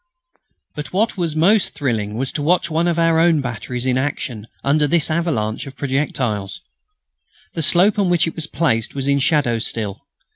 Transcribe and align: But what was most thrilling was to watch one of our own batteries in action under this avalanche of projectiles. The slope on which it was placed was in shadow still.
But 0.73 0.91
what 0.93 1.15
was 1.15 1.35
most 1.35 1.75
thrilling 1.75 2.15
was 2.15 2.31
to 2.31 2.41
watch 2.41 2.71
one 2.71 2.87
of 2.87 2.97
our 2.97 3.19
own 3.19 3.39
batteries 3.39 3.85
in 3.85 3.99
action 3.99 4.47
under 4.63 4.87
this 4.87 5.11
avalanche 5.11 5.67
of 5.67 5.75
projectiles. 5.77 6.59
The 7.53 7.61
slope 7.61 7.99
on 7.99 8.09
which 8.09 8.25
it 8.25 8.35
was 8.35 8.47
placed 8.47 8.95
was 8.95 9.07
in 9.07 9.19
shadow 9.19 9.59
still. 9.59 10.07